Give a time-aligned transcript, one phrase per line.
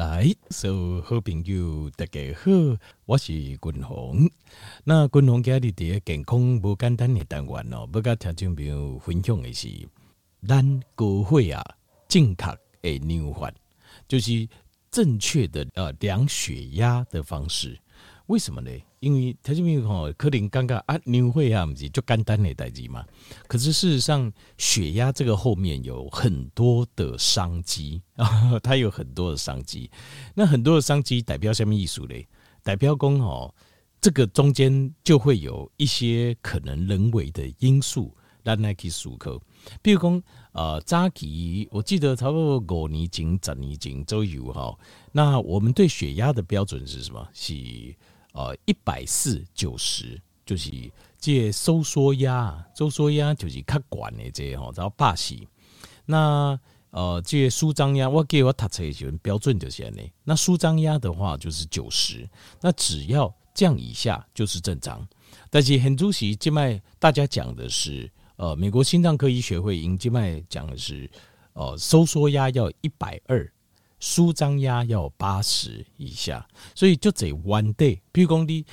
[0.00, 2.50] 来，所有好朋友大家好，
[3.04, 4.30] 我是君鸿。
[4.82, 9.68] 那君鸿今日伫健康无简单的单元哦，要甲听众朋友分享的是，
[10.48, 11.62] 咱高血压
[12.08, 12.46] 正确
[12.80, 13.52] 的量法，
[14.08, 14.48] 就是
[14.90, 17.78] 正确的呃量血压的方式。
[18.30, 18.70] 为什么呢？
[19.00, 23.04] 因为听众朋友吼，可能刚刚啊，量血压不是就简单的代志嘛。
[23.48, 29.90] 可是事实上，血压这个后面有很多的商机啊， 它有很多的商机。
[30.32, 32.28] 那很多的商机代表什么意思嘞？
[32.62, 33.52] 代表讲哦，
[34.00, 39.42] 这个中间就会有一些可能人为的因素让那去思考。
[39.82, 44.78] 比如讲，呃，早期我记得差不多五年前、十年前都有哈。
[45.10, 47.28] 那我们对血压的标准是什么？
[47.32, 47.54] 是
[48.32, 50.70] 呃，一百四九十就是
[51.18, 55.36] 这收缩压，收缩压就是较管的这吼，然后八十。
[56.06, 56.58] 那
[56.90, 60.10] 呃，这舒张压，我给我读册的时候标准就是安尼。
[60.24, 62.28] 那舒张压的话就是九十，
[62.60, 65.06] 那只要降以下就是正常。
[65.50, 71.08] 但是很主席，今麦大家讲的是，呃，美国心脏科医学会因今麦讲的是，
[71.52, 73.52] 呃，收缩压要一百二。
[74.00, 78.64] 舒张压要八十以下，所以就这 one day，比如讲你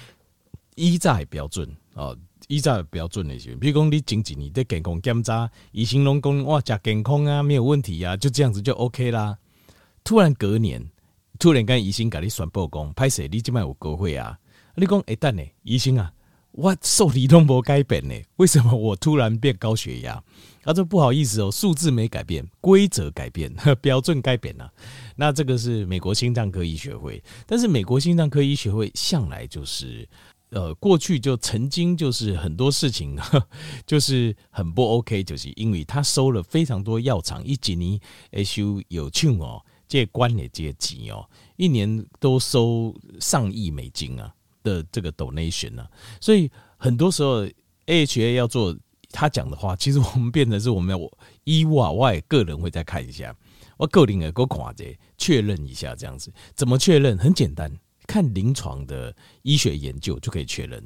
[0.76, 9.38] 依照标准哦，依照标准那些，比如讲你前几年的健康检查，医生拢讲哇，食健康啊，没有问题啊，就这样子就 OK 啦。
[10.04, 10.90] 突然隔年，
[11.38, 14.40] 突然间医生给你宣布讲，歹势你即摆有高血压，
[14.76, 16.14] 你讲哎等呢，医生啊，
[16.58, 20.20] 我受体都无改变呢，为什么我突然变高血压？
[20.64, 24.68] 他说不好意思哦，数字没改变，规则改变， 标准改变了。
[25.16, 30.10] 那这个是美国心脏科医学会，但是美国心脏科医学会向来就是，
[30.50, 33.16] 呃，过去就曾经就是很多事情
[33.86, 38.00] 就是很不 OK，就是因为他收了非常多药厂，一几年
[38.44, 41.24] 收有券哦，这关的这些钱哦，
[41.56, 44.34] 一年都收上亿美金啊
[44.68, 47.46] 的这个 donation 啊，所以很多时候
[47.86, 48.78] AHA 要做。
[49.10, 53.34] 他讲的话，其实我们变成是我们要我以我我也个人会再看一下，
[53.78, 54.84] 我个人也够看着
[55.18, 56.32] 确认一下这样子。
[56.54, 57.18] 怎么确认？
[57.18, 57.72] 很简单，
[58.06, 60.84] 看临床的医学研究就可以确认。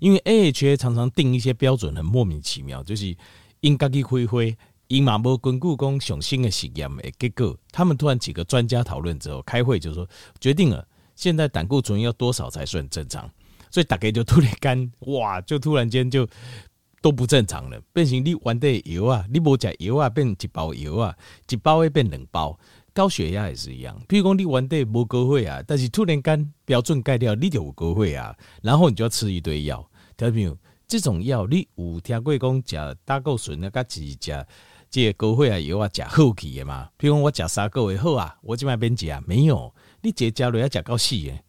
[0.00, 3.16] 因为 AHA 常常定一些标准很莫名其妙，就是
[3.60, 4.54] 应该去灰灰，
[4.88, 10.06] 因马波根故宫上新的实验诶，结果他们突然几个专家讨论之后开会就说
[10.38, 10.86] 决定了，
[11.22, 13.30] 现在胆固醇要多少才算正常？
[13.70, 16.26] 所以大概就突然间 哇，就突然间就。
[17.02, 21.12] 都不正常了，变成你玩的油啊，你无食油啊，变一包油啊，
[21.50, 22.56] 一包会变两包。
[22.94, 28.32] 高血压也是一样，譬如讲你玩的无高血压，但是突然间标准改掉，你就有高血压，
[28.62, 29.84] 然后你就要吃一堆药。
[30.16, 30.56] 听到没有？
[30.86, 34.46] 这种药你有听过讲食胆固醇啊，甲是食
[34.88, 36.88] 这高血压油啊，食好去的嘛？
[37.00, 41.42] 譬如讲我食三个月好啊，我这边变食啊，没有，你这加了要食到死诶。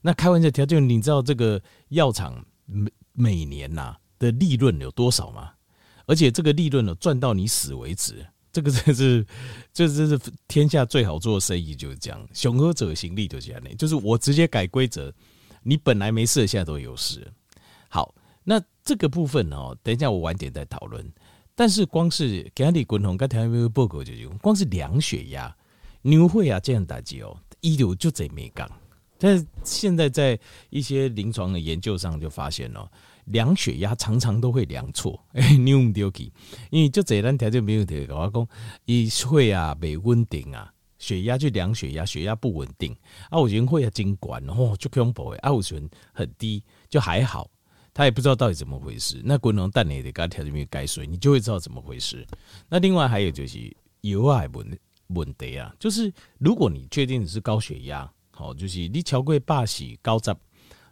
[0.00, 5.52] 那开玩笑，条件你知道这个药厂每每年呐、的利润有多少吗？
[6.06, 9.26] 而且这个利润呢，赚到你死为止，这个真是，
[9.74, 12.28] 这这是天下最好做的生意，就是这样。
[12.32, 15.12] 雄厚者行利就这样，就是我直接改规则，
[15.62, 17.30] 你本来没事，现在都有事。
[17.90, 18.14] 好，
[18.44, 21.12] 那这个部分哦，等一下我晚点再讨论。
[21.54, 25.54] 但是光是给你滚筒跟台湾报告就用，光是量血压、
[26.02, 28.70] 牛会啊这样打击哦，医疗就贼没讲。
[29.18, 30.38] 但是现在在
[30.70, 32.90] 一些临床的研究上就发现了。
[33.28, 36.32] 量血压常常都会量错， 哎，你唔对去，
[36.70, 38.48] 因为就这单条件没有得跟我讲，
[38.86, 42.90] 伊血啊没稳定啊，血压去量血压，血压不稳定
[43.28, 45.78] 啊，有时会啊经管哦，就恐怖诶，啊，有时
[46.14, 47.50] 很低就还好，
[47.92, 49.20] 他也不知道到底怎么回事。
[49.22, 52.26] 那滚龙蛋你得给他条件没有改水，你就会知道怎么回事。
[52.66, 53.58] 那另外还有就是
[54.00, 60.34] 油啊问问题啊，就是如果你确定你是高血压，好，就是你超过八十高十。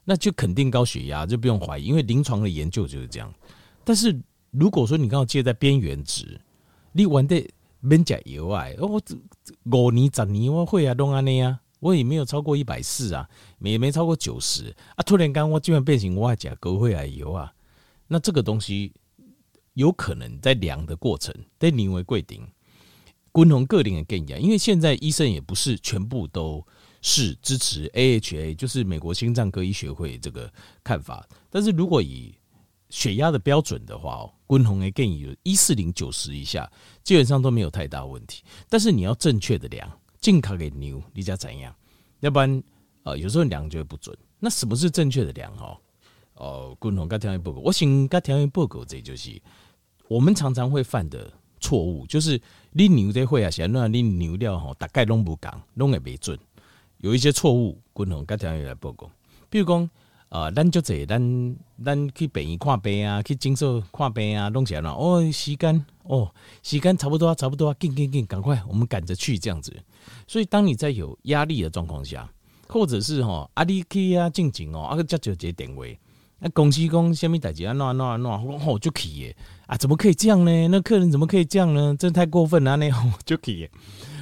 [0.09, 3.35] 那就肯定高血压，就不用怀疑，因为临床的研究就是这样。
[3.83, 4.17] 但是
[4.53, 6.41] 如果说你刚好介在边缘值，
[6.93, 7.45] 你玩的
[7.81, 9.03] 免加油啊，我
[9.65, 17.53] 五年、十年我会啊，弄安尼啊，我也没有超过一百四啊，也没超过九十啊，突然间我居然变成我加高会啊油啊，
[18.07, 18.93] 那这个东西
[19.75, 22.47] 有可能在量的过程得认为规定，
[23.37, 26.67] 均衡个人的建议，因为现在医生也不是全部都。
[27.03, 30.53] 是支持 AHA，就是美国心脏科医学会这个
[30.83, 31.25] 看法。
[31.49, 32.35] 但是如果以
[32.89, 36.69] 血压的标准的话哦，均衡的建议一四零九十以下，
[37.05, 38.43] 基本上都没有太大问题。
[38.69, 39.89] 但是你要正确的量，
[40.21, 41.73] 健康给牛，你家怎样？
[42.21, 42.61] 要不然
[43.05, 44.17] 呃，有时候量就会不准。
[44.41, 45.53] 那什么是正确的量？
[45.59, 45.79] 哦，
[46.35, 49.41] 哦，均衡跟条件报告，我想跟条件报告，这就是
[50.09, 51.33] 我们常常会犯的
[51.67, 52.41] 错误，就是
[52.73, 56.39] 你牛的会啊，想让你牛料吼大概拢不讲，拢也没准。
[56.99, 59.11] 有一些错误，滚红该条也来报告。
[59.51, 59.91] 比如讲，
[60.29, 64.93] 呃，咱就这，咱咱去病院看病啊，去诊所看病啊，弄起来了。
[64.93, 66.31] 哦，时间哦，
[66.63, 69.75] 时间差不多，差不多，紧紧紧，赶快，我们赶着去这样子。
[70.27, 72.29] 所以，当你在有压力的状况下，
[72.69, 75.85] 或者是吼，阿里 K 啊，静静哦，阿个叫就接电话，
[76.39, 79.37] 那公司讲什么代志啊，那那那，我就去耶
[79.67, 80.69] 啊，怎么可以这样呢？
[80.69, 81.97] 那客人怎么可以这样呢？
[81.99, 82.91] 真太过分了，那
[83.25, 83.67] 就可以，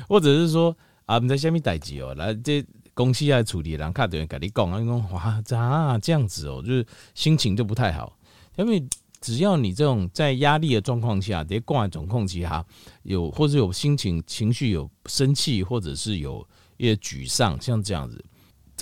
[0.08, 0.76] 或者是说
[1.06, 2.64] 啊，你在下面代志哦，来这
[2.94, 8.16] 公司要处理，然后卡等于跟你讲啊，你讲哇咋这样子哦，就是心情就不太好，
[8.56, 8.80] 因为
[9.20, 12.64] 只要你这种在压力的状况下，得挂总控其他
[13.02, 16.46] 有或者有心情情绪有生气，或者是有
[16.76, 18.24] 一些沮丧，像这样子。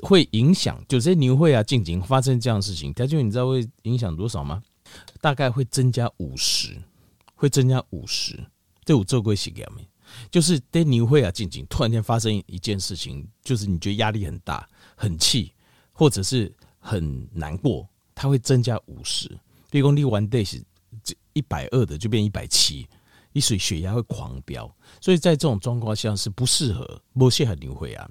[0.00, 4.62] 会影响，就这些牛会啊，近景发生这样的事情，它就你知道会影响多少吗？
[5.20, 6.76] 大概会增加五十，
[7.34, 8.38] 会增加五十。
[8.84, 9.68] 这我做过实验，
[10.30, 15.52] 就是在牛会啊，近景突然间发生一件事情，就是你觉得压力很大、很气，
[15.92, 19.28] 或者是很难过，它会增加五十。
[19.70, 20.62] 比如说你玩 day 是
[21.32, 22.86] 一百二的，就变一百七，
[23.32, 28.10] 你水血压会狂飙，所以在这种状况下是不适合，不适合牛会啊。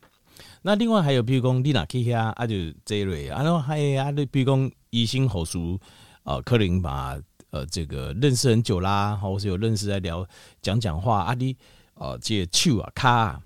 [0.63, 2.56] 那另外还有，比如讲你哪去啊，啊就
[2.86, 5.80] 这一类，啊，然后还有啊，比如讲医生好书，
[6.24, 7.19] 呃，可能把
[7.50, 10.24] 呃这个认识很久啦，或是有认识在聊
[10.62, 11.58] 讲讲话，啊你
[11.96, 13.42] 呃这个手啊卡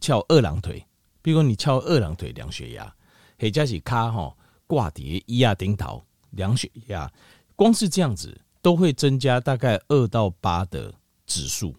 [0.00, 0.84] 翘二郎腿，
[1.22, 2.94] 比如讲你翘二郎腿量血压，
[3.36, 4.32] 或者是卡哈
[4.68, 7.10] 挂碟一压顶头量血压，
[7.56, 10.94] 光是这样子都会增加大概二到八的
[11.26, 11.74] 指数，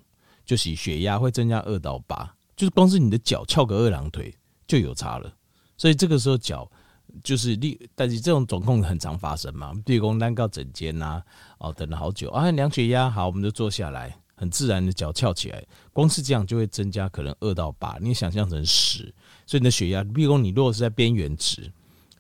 [0.46, 4.36] 就是血压会增加二到八，就是光是你的脚翘个二郎腿。
[4.70, 5.34] 就有差了，
[5.76, 6.70] 所以这个时候脚
[7.24, 9.74] 就是力，但是这种总控很常发生嘛。
[9.84, 11.24] 比如说单靠诊间呐，
[11.58, 19.12] 哦，等了好久啊，量血压好，我们就坐下来，很自然的脚翘起来，光是这样就会增加可能二到八，你想象成十，
[19.48, 21.64] 所以你的血压，比如说你如果是在边缘值，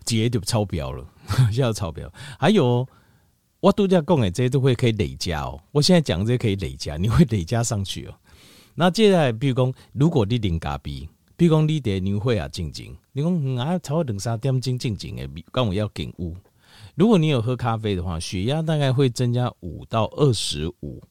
[0.03, 1.05] 直接就超标了，
[1.53, 2.11] 现在超标。
[2.39, 2.83] 还有
[3.59, 8.15] 我度假讲的这些都会可以累加哦，我现在讲这些可以累加，你会累加上去哦。
[8.73, 11.07] 那接下来，比如说如果你零咖啡。
[11.39, 16.35] 比如讲，你的牛会啊，静静，你讲嗯啊，超过两三点钟静静的，刚我要紧雾。
[16.95, 21.01] 如果你有喝咖啡的话，血压大概会增加五到二十五，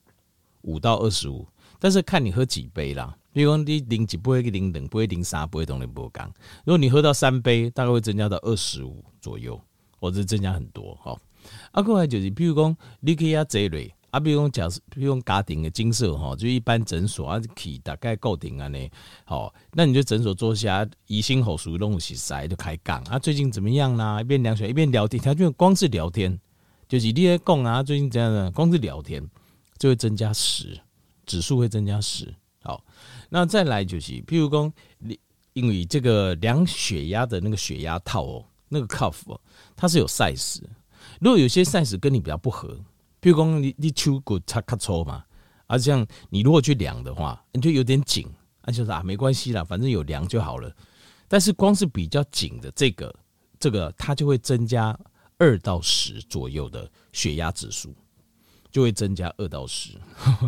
[0.60, 1.46] 五到二十五，
[1.78, 3.16] 但是看你喝几杯啦。
[3.32, 6.30] 比如讲，你零几杯，零两杯，零三杯都能不讲。
[6.66, 9.58] 如果你喝到三杯，大概会增加到二十五左右，
[9.98, 10.94] 或者增加很多。
[11.00, 11.19] 好，
[11.70, 13.94] 啊，过来就是，比如讲，你可以啊这类。
[14.10, 18.78] 啊，比如讲，假设比如讲家庭的金色哈，就一般诊所啊，去大概固定安呢，
[19.25, 24.19] 好，那你就诊所坐下，医心好熟东西塞就开讲啊，最近怎么样呢？
[24.22, 26.38] 一边量血一边聊天，他就光是聊天，
[26.88, 29.22] 就是你在讲啊，最近怎样的，光是聊天
[29.76, 30.81] 就会增加十，
[31.26, 32.34] 指数会增加十。
[32.62, 32.82] 好，
[33.28, 35.19] 那再来就是，譬如讲，你
[35.52, 39.38] 因为这个量血压的那个血压套哦，那个 cuff，
[39.76, 40.62] 它是有 size，
[41.20, 42.75] 如果有些 size 跟你比较不合。
[43.20, 45.24] 比如讲，你你手骨擦卡粗嘛，
[45.66, 48.26] 啊，像你如果去量的话，你就有点紧，
[48.62, 50.72] 啊，就是啊，没关系啦，反正有量就好了。
[51.26, 53.14] 但是光是比较紧的这个，
[53.58, 54.98] 这个它就会增加
[55.36, 57.94] 二到十左右的血压指数，
[58.70, 59.90] 就会增加二到十。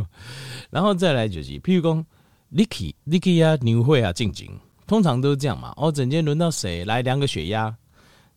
[0.71, 2.07] 然后再来就是，譬如讲
[2.53, 4.51] ，Licky Licky 啊，牛会啊，静静，
[4.87, 5.75] 通常都是这样嘛。
[5.77, 7.77] 哦，整天轮到谁来量个血压？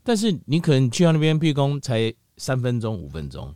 [0.04, 3.56] 但是你可能去到那边，譬如讲才三分钟、五分钟。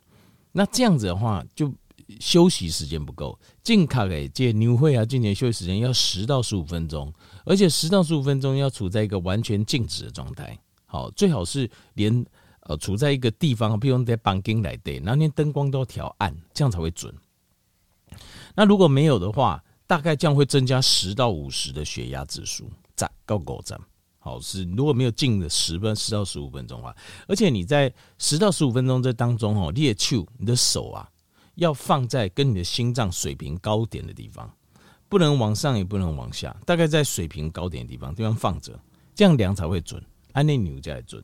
[0.57, 1.71] 那这样子的话，就
[2.19, 3.37] 休息时间不够。
[3.61, 7.13] 进卡给借牛会啊，今年休息时间要十到十五分钟，
[7.45, 10.57] 而且十到十五分钟要处在一个完全静止的状态。
[10.87, 12.25] 好，最好是连
[12.61, 17.13] 呃处在一个地方，比如在房间来对，然后连灯光都要调暗，这样才会准。
[18.55, 23.79] 那如果没有的话，大概这样会增加十到五十的血压指数，在高高站。
[24.27, 26.93] 好，是如果没有静的十分十到十五分钟的话，
[27.29, 31.09] 而且你在十到十五分钟这当中哦，你的手你的手啊，
[31.55, 34.51] 要放在跟你的心脏水平高点的地方，
[35.07, 38.77] 不能往上也不能往下，大概在水平高点的地方地方放着，
[39.15, 40.03] 这样量才会准，
[40.33, 41.23] 按那牛才准。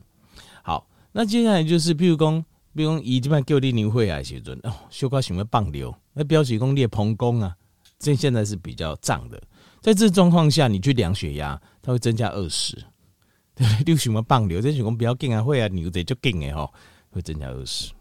[0.62, 2.42] 好，那接下来就是，譬如讲，
[2.74, 7.54] 比如讲，以这边叫你牛会啊时阵哦，小可想要放流，那表示讲你的膀胱啊，
[7.98, 9.42] 这现在是比较胀的，
[9.82, 12.82] 在这状况下，你去量血压，它会增加二十。
[13.54, 14.60] 对， 你什么棒流？
[14.60, 16.72] 这是讲比较紧啊，会啊，牛仔就紧的吼，
[17.10, 17.92] 会增加二十。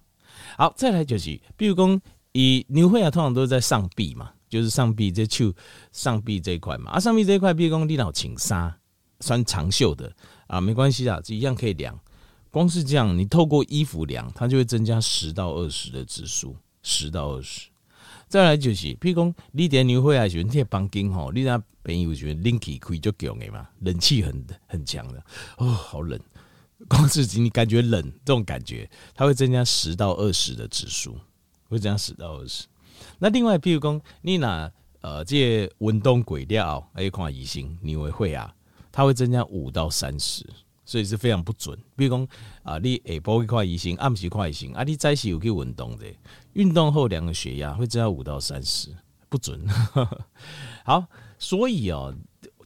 [0.58, 5.54] 好，再来就是，比如讲，以牛会啊，通常都是在上臂嘛，就是上臂这手
[5.92, 6.92] 上臂这一块嘛。
[6.92, 8.76] 啊，上臂这一块，比如讲你老穿纱
[9.20, 10.12] 穿长袖的
[10.48, 11.98] 啊，没关系啊，这一样可以量。
[12.52, 17.68] 光是这样，你透过衣服量，它就会增加十到二十的指数，十到二十。
[18.34, 25.24] 再来就是，譬如讲你点牛会啊，喜欢贴房间吼，你那朋友喜欢冷气开就强的嘛，冷气很很强的
[25.58, 26.20] 哦，好冷，
[26.88, 31.16] 光是你感觉冷这种感觉，它会增加十到二十的指数，
[31.70, 32.66] 会增加十到二十。
[33.20, 34.72] 那另外，譬如讲你拿
[35.02, 38.52] 呃这些温动轨料，还有看医生，你会会啊，
[38.92, 40.44] 它会增加五到三十。
[40.94, 41.76] 所以是非常不准。
[41.96, 42.28] 比如讲
[42.62, 46.06] 啊，你下晡去看医生，暗时看医生，啊，你早起有去运动的，
[46.54, 48.96] 运动后量个血压会增加五到三十，
[49.28, 49.60] 不准。
[50.86, 51.04] 好，
[51.40, 52.16] 所以哦，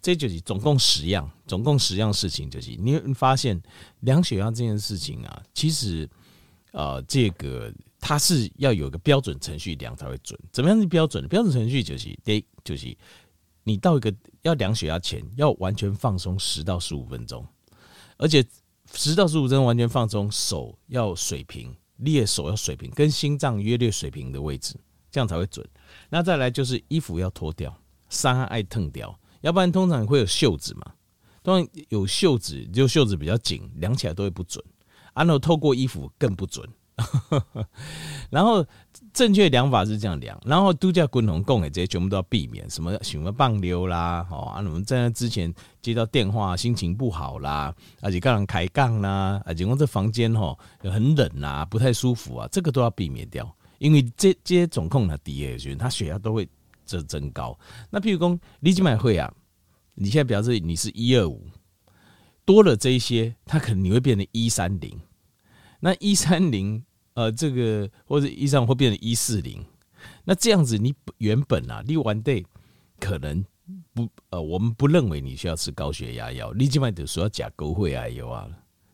[0.01, 3.57] 这就是总共十样，总共十样事情，就是你会发现
[4.01, 6.09] 量血压这件事情啊，其实
[6.73, 10.37] 呃，这个它是要有个标准程序量才会准。
[10.51, 11.25] 怎么样是标准？
[11.29, 12.93] 标准程序就是得就是
[13.63, 17.47] 你到一个要量血压前，要完全放松十到十五分钟。
[18.17, 18.45] 而且
[18.93, 24.75] 十到十五针完全放松，手要水平，捏手要水平，跟心脏约略水平的位置，
[25.09, 25.67] 这样才会准。
[26.09, 27.75] 那再来就是衣服要脱掉，
[28.09, 30.93] 衫爱褪掉，要不然通常会有袖子嘛。
[31.43, 34.63] 通常有袖子，就袖子比较紧，量起来都会不准。
[35.13, 36.67] 然后透过衣服更不准。
[38.31, 38.65] 然后
[39.13, 56.49] 正确量法是这样量，然后度假滚筒供给这些全部都要避免什么什么棒溜啦，哦啊，我们在那之前接到电话心情不好啦，而且刚刚开杠啦，而且我这房间吼很冷啊，不太舒服啊，这个都要避免掉，因为这这些总控的低的时候，他血压都会
[56.83, 57.57] 增增高。
[57.91, 59.31] 那譬如说你去买会啊，
[59.93, 61.45] 你现在表示你是一二五，
[62.43, 64.99] 多了这一些，他可能你会变成一三零，
[65.79, 66.83] 那一三零。
[67.17, 69.65] 呃，这个或者一上会变成一四零，
[70.23, 72.45] 那这样子你原本啊，你完 day
[72.99, 73.43] 可能
[73.91, 78.47] 不呃，我们不认为你需要吃高血压药，你起码得说要甲沟会癌药啊，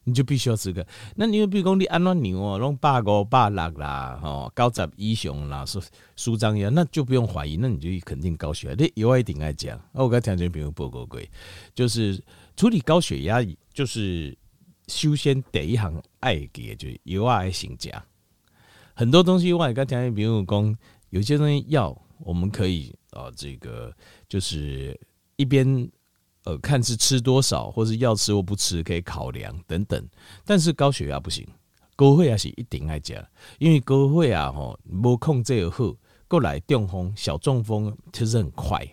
[0.06, 0.88] 你就必须要吃个。
[1.18, 5.82] 那你又比如讲你安怎牛哦，弄八五八六啦，哦高十以上啦，舒
[6.16, 8.76] 舒张药，那就不用怀疑，那你就肯定高血压。
[8.78, 11.20] 你有一定爱讲，我刚听见朋友报告过，
[11.76, 12.24] 就是
[12.56, 14.34] 处理高血压，就是
[14.88, 18.02] 首先第一行爱给就是有爱性加。
[18.96, 20.78] 很多东西，我刚才比如讲，
[21.10, 23.92] 有些东西药我们可以啊，这个
[24.30, 25.00] 就是
[25.36, 25.90] 一边
[26.44, 30.08] 呃看是吃多少，或是要吃或不吃，可以考量等等。
[30.46, 31.48] 但是高血压不行，
[31.96, 35.96] 高血压是一定爱加，因为高血压吼无控制好，
[36.28, 38.88] 过来中风、小中风其实很快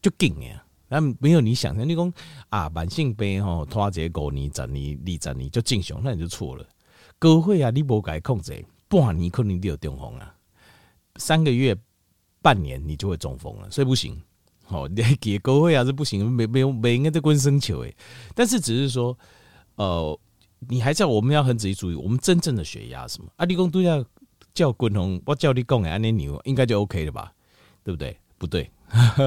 [0.00, 0.64] 就紧呀。
[0.88, 2.12] 那没有你想象，你讲
[2.50, 6.64] 啊慢性病吼拖这五年、十年、二十年就正常，那你就错了。
[7.18, 8.64] 高血压你无该控制。
[8.90, 10.34] 半年可能就有中风啊，
[11.14, 11.74] 三个月、
[12.42, 14.20] 半年你就会中风了，所以不行。
[14.64, 17.96] 好，你给高会啊是不行，没没有没应该在滚生球诶。
[18.34, 19.16] 但是只是说，
[19.76, 20.20] 呃，
[20.68, 23.30] 你还是要我们要很仔细注意，我们真正的血压什么？
[23.36, 24.04] 啊，你讲都要
[24.52, 27.32] 叫滚红，我叫你讲哎，那你应该就 OK 了吧？
[27.84, 28.18] 对不对？
[28.38, 28.70] 不对，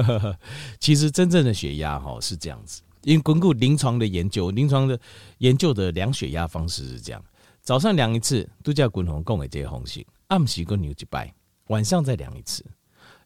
[0.78, 4.98] 其实真正的血压哈是这样子，因为根据临床的研究，临床的
[5.38, 7.24] 研究的量血压方式是这样。
[7.64, 11.34] 早上量一次，都叫滚红共给这些红心，暗时个牛一拜，
[11.68, 12.62] 晚上再量一次，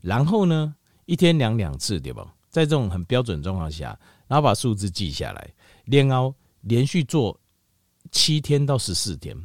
[0.00, 0.76] 然后呢，
[1.06, 2.20] 一天量两次，对不？
[2.48, 5.52] 在这种很标准状况下，然后把数字记下来，
[5.86, 7.38] 然后连续做
[8.12, 9.36] 七天到十四天，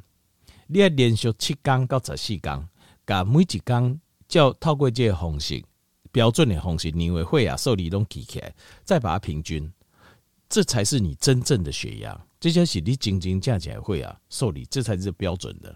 [0.67, 2.69] 你要连续七天到十四天，
[3.03, 5.63] 把每一天叫透过这个红心
[6.11, 9.73] 标准的红心，你会会啊受力都记起来，再把它平均，
[10.47, 12.25] 这才是你真正的血压。
[12.43, 15.73] 这些是你真真正正会啊受理，这才是标准的。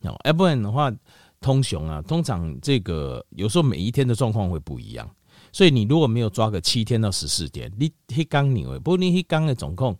[0.00, 0.92] 哦，要不然的话，
[1.40, 5.08] 通常啊，通常这个有时候每一天的状况会不一样，
[5.52, 9.96] 所以你如果没有抓个七天到十四天，你一刚你会，不过你一刚的总控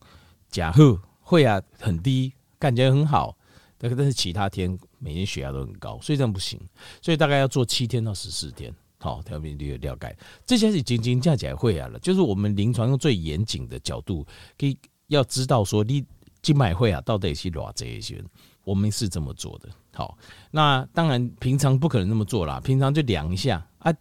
[0.48, 3.38] 假贺会啊很低，感觉很好，
[3.78, 6.60] 但是其他天每天血压都很高，所以这样不行。
[7.00, 10.18] 所以大概要做七天到十四天，好，调频率了解。
[10.44, 14.26] 这些是真真正正会啊了，就是我们临床用最严谨的角度
[14.58, 14.76] 可以。
[15.10, 16.04] 要知道说你
[16.40, 18.24] 静脉会啊，到底是偌这一些，
[18.64, 19.68] 我们是这么做的。
[19.92, 20.16] 好，
[20.50, 23.92] 那当然平常不可能那么做啦，平常就量一下啊。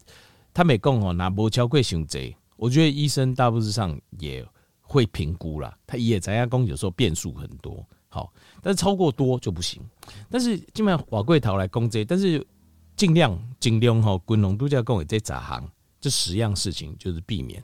[0.54, 4.46] 他没讲哦，拿波超贵胸贼，我觉得医生大部分上也
[4.82, 5.78] 会评估啦。
[5.86, 9.82] 他也在家工有时候变数很多，好，但是超过多就不行。
[10.30, 12.46] 但是基本上瓦贵头来攻这，但是
[12.96, 17.62] 尽量尽量哈，滚龙度假工也在咋行，这十样事情就是避免。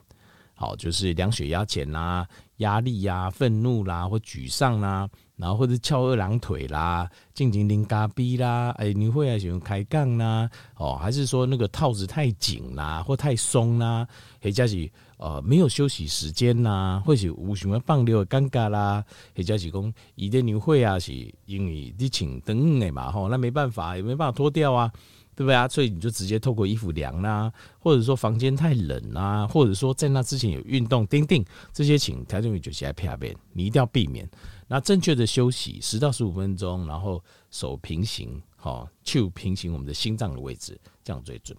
[0.56, 2.26] 好，就是量血压前啦，
[2.58, 14.08] 压力呀、愤怒啦，或沮丧啦，然后或者翘二郎腿啦，进行零嘎逼啦，哎，你会啊喜欢开杠啦，哦，还是说那个套子太紧啦，或太松啦，
[14.42, 19.04] 或者是呃没有休息时间呐，或是无什么放流的尴尬啦，
[19.36, 21.12] 或者是讲一点你会啊是
[21.46, 24.90] 因为你请等的嘛，吼，那没办法，也没办法脱掉啊。
[25.36, 25.68] 对不对啊？
[25.68, 34.28] 所以你就直接透过衣服凉啦，或者说房间太冷啦，或者说在那之前有运动，叮叮这些请调整为就是在偏边，你一定要避免。
[34.68, 41.56] 那正确的休息十到十五分钟，然后手平行，好，就平行我们的心脏的位置，这样最准。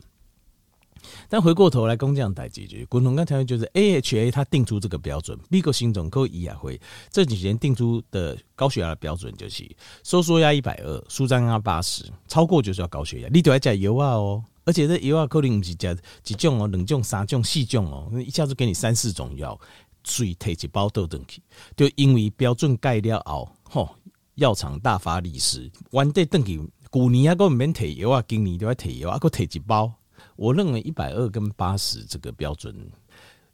[1.28, 9.64] 但回过头来，工匠代解决，共同刚条件就是 AHA 它定出这个标准，美国心脏科医学会这几年定出的高血压的标准就是
[10.02, 13.28] 收缩压一百二，舒张压八十，超过就是要高血压。
[13.32, 19.58] 你都要加油啊哦，而且这油啊可能不是加几种哦，两种、三种、四种哦，一下子给你三四种药，
[20.04, 21.40] 所以提一包倒转去，
[21.76, 23.88] 就因为标准改了后，吼，
[24.36, 26.60] 药厂大发利市，完得等去，
[26.92, 29.92] 旧年啊个免提油啊，今年都要提油啊，个提一包。
[30.36, 32.74] 我认为一百二跟八十这个标准，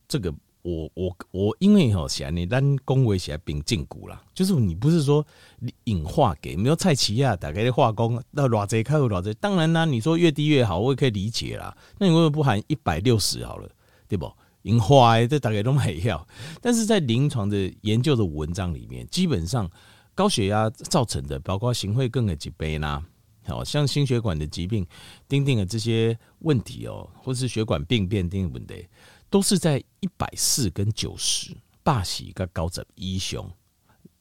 [0.06, 5.26] 这个我我我因为吼写你单恭维写并进股啦，就是你不是说
[5.58, 11.76] 你硬化给，没有蔡奇啊，大概的化工那偌济开有偌济，当然啦，你说越低越好，我也可以理解啦。
[11.98, 13.68] 那你为什么不含一百六十好了，
[14.08, 14.30] 对不？
[14.62, 16.24] 引化这大概都没要，
[16.60, 19.68] 但是在临床的研究的文章里面，基本上
[20.14, 23.02] 高血压造成的，包括行会更的几倍啦。
[23.44, 24.86] 好像心血管的疾病，
[25.28, 28.86] 丁丁的这些问题哦，或是血管病变丁问题，
[29.28, 33.50] 都是在一百四跟九十，霸喜跟高枕一雄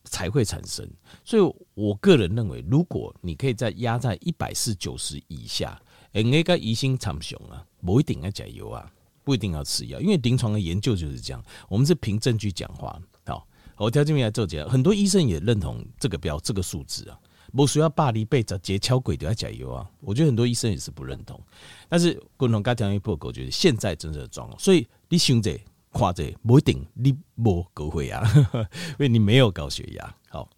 [0.03, 0.89] 才会产生。
[1.23, 5.79] 所以我个人认为，如果你可以在压在一百四九十以下，
[6.13, 8.91] 应该疑心长雄啊，不一定要加油啊，
[9.23, 12.99] 不一定要吃药，因为临床的研究就是这样，我们是凭证据讲话。
[13.25, 13.47] 好，
[13.77, 17.19] 我挑这边来做结，很多医生也认同这个标这个数字啊。
[17.55, 19.89] 不需要巴黎被找节敲鬼都要加油啊！
[20.00, 21.39] 我觉得很多医生也是不认同，
[21.89, 25.51] 但是共同家庭医报告觉得现在真的状况，所以你想者、
[25.91, 28.24] 看者，不一定你无高血压，
[28.91, 30.15] 因为你没有高血压。
[30.29, 30.50] 好，